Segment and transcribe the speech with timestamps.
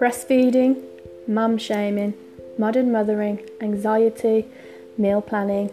[0.00, 0.82] breastfeeding,
[1.28, 2.14] mum shaming,
[2.56, 4.46] modern mothering, anxiety,
[4.96, 5.70] meal planning,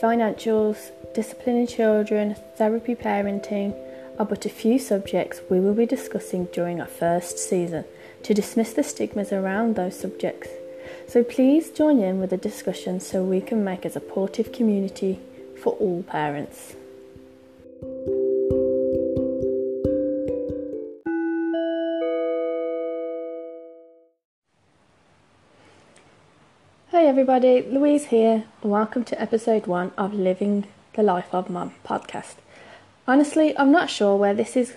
[0.00, 3.74] financials, disciplining children, therapy parenting
[4.16, 7.84] are but a few subjects we will be discussing during our first season
[8.22, 10.48] to dismiss the stigmas around those subjects.
[11.08, 15.18] So please join in with the discussion so we can make a supportive community
[15.60, 16.76] for all parents.
[27.06, 28.46] Everybody, Louise here.
[28.64, 32.34] Welcome to episode one of Living the Life of Mum podcast.
[33.06, 34.74] Honestly, I'm not sure where this is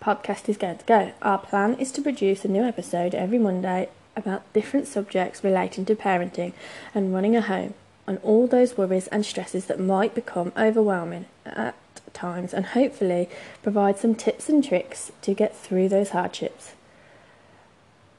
[0.00, 1.10] podcast is going to go.
[1.22, 5.96] Our plan is to produce a new episode every Monday about different subjects relating to
[5.96, 6.52] parenting
[6.94, 7.74] and running a home,
[8.06, 11.74] and all those worries and stresses that might become overwhelming at
[12.12, 13.28] times, and hopefully
[13.60, 16.74] provide some tips and tricks to get through those hardships.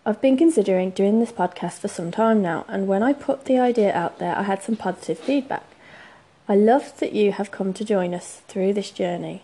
[0.05, 3.57] I've been considering doing this podcast for some time now, and when I put the
[3.57, 5.63] idea out there, I had some positive feedback.
[6.45, 9.43] I love that you have come to join us through this journey.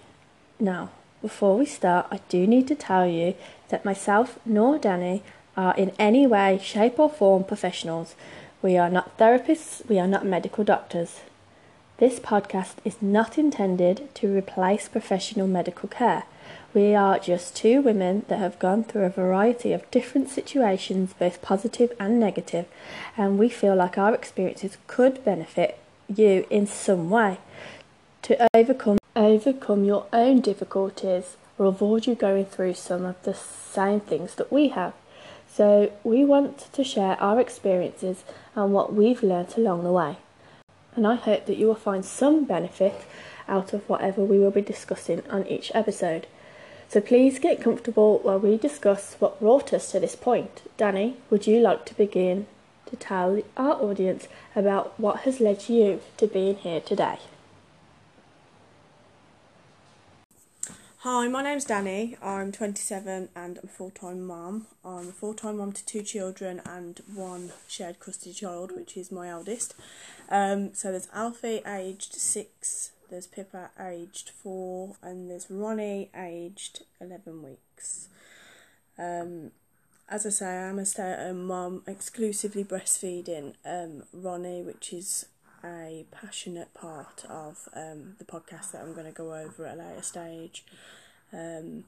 [0.59, 0.89] Now,
[1.21, 3.35] before we start, I do need to tell you
[3.69, 5.23] that myself nor Danny
[5.55, 8.15] are in any way, shape, or form professionals.
[8.61, 11.21] We are not therapists, we are not medical doctors.
[11.99, 16.23] This podcast is not intended to replace professional medical care.
[16.71, 21.41] We are just two women that have gone through a variety of different situations, both
[21.41, 22.67] positive and negative,
[23.17, 27.39] and we feel like our experiences could benefit you in some way
[28.21, 33.99] to overcome overcome your own difficulties or avoid you going through some of the same
[33.99, 34.93] things that we have.
[35.51, 38.23] So we want to share our experiences
[38.55, 40.17] and what we've learnt along the way.
[40.95, 43.05] And I hope that you will find some benefit
[43.47, 46.27] out of whatever we will be discussing on each episode.
[46.89, 50.63] So please get comfortable while we discuss what brought us to this point.
[50.75, 52.47] Danny, would you like to begin
[52.87, 57.19] to tell our audience about what has led you to being here today?
[61.01, 62.17] Hi, my name's Danny.
[62.23, 64.65] I'm 27 and I'm a full time mum.
[64.83, 69.11] I'm a full time mum to two children and one shared custody child, which is
[69.11, 69.75] my eldest.
[70.27, 77.43] Um, so there's Alfie, aged six, there's Pippa aged four, and there's Ronnie aged eleven
[77.43, 78.09] weeks.
[78.97, 79.51] Um,
[80.09, 85.27] as I say, I'm a stay-at-home mum, exclusively breastfeeding um, Ronnie, which is
[85.63, 89.81] a passionate part of um, the podcast that I'm going to go over at a
[89.81, 90.65] later stage.
[91.31, 91.83] Um,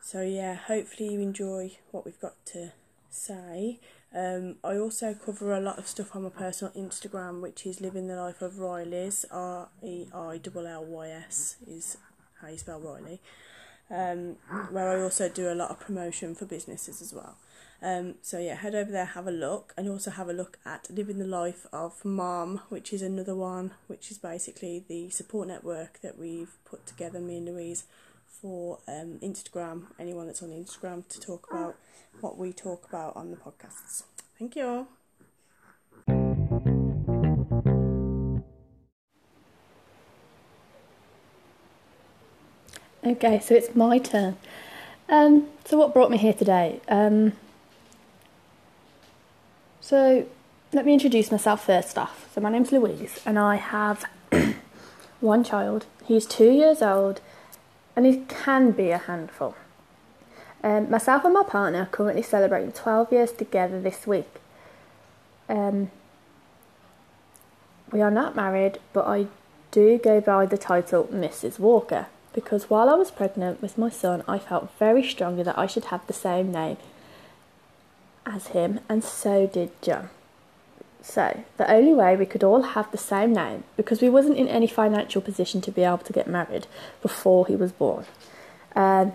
[0.00, 2.72] so yeah, hopefully you enjoy what we've got to
[3.10, 3.78] say.
[4.14, 8.08] Um, I also cover a lot of stuff on my personal Instagram, which is living
[8.08, 9.24] the life of Reillys.
[9.30, 11.96] R E I L L Y S is
[12.40, 13.20] how you spell Riley.
[13.90, 14.36] Um,
[14.70, 17.36] where I also do a lot of promotion for businesses as well.
[17.82, 20.88] Um, so yeah, head over there, have a look, and also have a look at
[20.88, 26.00] living the life of mom, which is another one, which is basically the support network
[26.00, 27.84] that we've put together, me and Louise,
[28.40, 29.84] for um, Instagram.
[29.98, 31.76] Anyone that's on Instagram to talk about
[32.20, 34.04] what we talk about on the podcasts.
[34.38, 34.86] Thank you.
[43.04, 44.36] Okay, so it's my turn.
[45.08, 46.80] Um, so what brought me here today?
[46.88, 47.32] Um,
[49.80, 50.26] so
[50.72, 52.32] let me introduce myself first off.
[52.34, 54.04] So my name's Louise, and I have
[55.20, 55.86] one child.
[56.04, 57.20] He's two years old,
[57.96, 59.54] and it can be a handful.
[60.64, 64.28] Um, myself and my partner are currently celebrating 12 years together this week.
[65.48, 65.90] Um,
[67.90, 69.26] we are not married, but I
[69.70, 71.58] do go by the title Mrs.
[71.58, 75.66] Walker because while I was pregnant with my son, I felt very strongly that I
[75.66, 76.78] should have the same name
[78.24, 80.08] as him, and so did John.
[81.02, 84.46] So, the only way we could all have the same name, because we wasn't in
[84.46, 86.68] any financial position to be able to get married
[87.02, 88.04] before he was born,
[88.76, 89.12] um,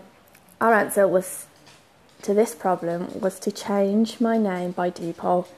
[0.60, 1.46] our answer was
[2.24, 5.52] to this problem was to change my name by default.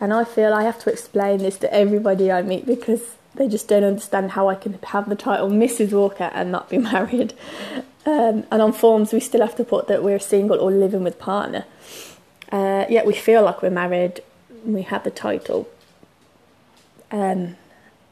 [0.00, 3.68] And I feel I have to explain this to everybody I meet because they just
[3.68, 5.92] don't understand how I can have the title Mrs.
[5.92, 7.34] Walker and not be married.
[8.04, 11.18] Um, and on forms, we still have to put that we're single or living with
[11.18, 11.64] partner.
[12.50, 14.20] Uh, yet we feel like we're married.
[14.64, 15.68] We have the title.
[17.12, 17.56] Um,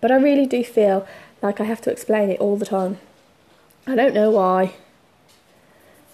[0.00, 1.06] but I really do feel
[1.42, 2.98] like I have to explain it all the time.
[3.86, 4.74] I don't know why.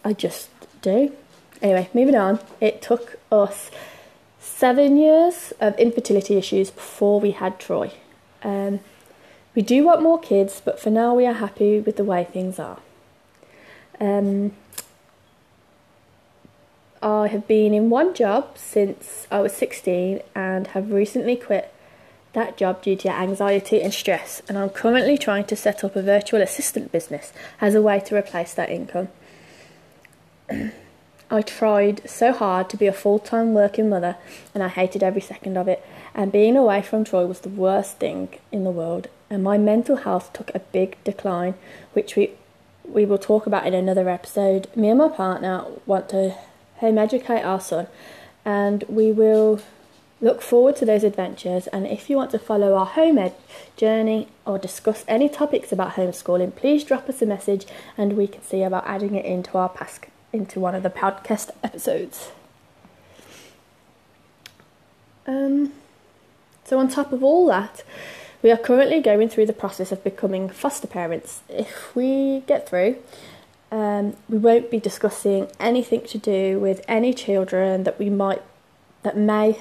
[0.05, 0.49] I just
[0.81, 1.13] do.
[1.61, 2.39] Anyway, moving on.
[2.61, 3.71] It took us
[4.39, 7.93] seven years of infertility issues before we had Troy.
[8.43, 8.81] Um,
[9.55, 12.59] we do want more kids, but for now we are happy with the way things
[12.59, 12.79] are.
[14.01, 14.53] Um,
[17.03, 21.73] I have been in one job since I was 16 and have recently quit
[22.37, 26.03] that job due to anxiety and stress, and I'm currently trying to set up a
[26.03, 29.09] virtual assistant business as a way to replace that income.
[31.31, 34.17] I tried so hard to be a full time working mother,
[34.55, 35.83] and I hated every second of it.
[36.15, 39.97] And being away from Troy was the worst thing in the world, and my mental
[39.97, 41.55] health took a big decline,
[41.95, 42.33] which we
[42.85, 44.69] we will talk about in another episode.
[44.77, 46.37] Me and my partner want to
[46.77, 47.87] home educate our son,
[48.45, 49.61] and we will
[50.21, 51.67] look forward to those adventures.
[51.69, 53.35] And if you want to follow our home ed
[53.77, 57.67] journey or discuss any topics about homeschooling, please drop us a message,
[57.97, 61.51] and we can see about adding it into our past into one of the podcast
[61.63, 62.31] episodes.
[65.27, 65.73] Um,
[66.65, 67.83] so on top of all that,
[68.43, 71.41] we are currently going through the process of becoming foster parents.
[71.49, 72.97] If we get through,
[73.73, 78.43] um, we won't be discussing anything to do with any children that we might
[79.03, 79.59] that may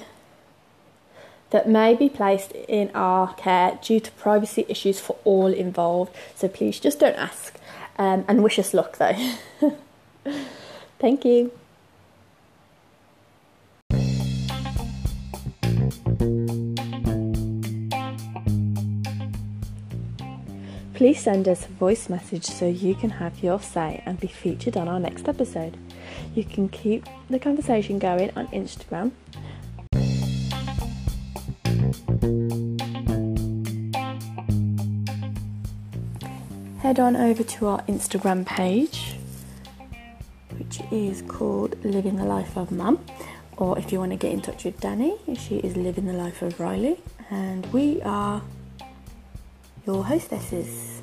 [1.50, 6.14] that may be placed in our care due to privacy issues for all involved.
[6.34, 7.54] So please just don't ask
[7.98, 9.16] um, and wish us luck though.
[10.98, 11.52] Thank you.
[20.94, 24.78] Please send us a voice message so you can have your say and be featured
[24.78, 25.76] on our next episode.
[26.34, 29.12] You can keep the conversation going on Instagram.
[36.80, 39.16] Head on over to our Instagram page,
[40.56, 43.04] which is called Living the Life of Mum.
[43.56, 46.42] Or if you want to get in touch with Danny, she is Living the Life
[46.42, 46.98] of Riley.
[47.30, 48.42] And we are
[49.86, 51.02] your hostesses.